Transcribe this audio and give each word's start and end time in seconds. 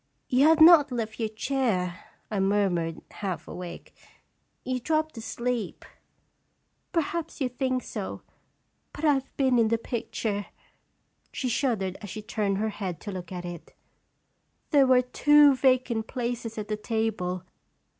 "You 0.29 0.47
have 0.47 0.59
not 0.61 0.91
left 0.91 1.19
your 1.19 1.29
chair." 1.29 2.05
I 2.31 2.39
mur 2.39 2.71
mured, 2.71 3.03
half 3.11 3.47
awake;" 3.47 3.93
you 4.65 4.79
dropped 4.79 5.15
asleep."" 5.15 5.85
Perhaps 6.91 7.39
you 7.39 7.47
think 7.47 7.83
so; 7.83 8.23
but 8.93 9.05
I 9.05 9.13
have 9.13 9.37
been 9.37 9.59
in 9.59 9.67
the 9.67 9.77
picture." 9.77 10.47
She 11.31 11.49
shuddered 11.49 11.99
as 12.01 12.09
she 12.09 12.23
turned 12.23 12.57
her 12.57 12.69
head 12.69 12.99
to 13.01 13.11
look 13.11 13.31
at 13.31 13.45
it." 13.45 13.75
There 14.71 14.87
were 14.87 15.03
two 15.03 15.53
vacant 15.55 16.07
places 16.07 16.57
at 16.57 16.67
the 16.67 16.77
table. 16.77 17.43